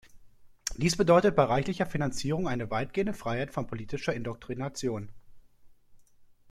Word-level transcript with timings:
Dies 0.77 0.97
bedeutete 0.97 1.31
bei 1.31 1.43
reichlicher 1.43 1.85
Finanzierung 1.85 2.47
eine 2.47 2.71
weitgehende 2.71 3.13
Freiheit 3.13 3.51
von 3.53 3.67
politischer 3.67 4.15
Indoktrination. 4.15 5.09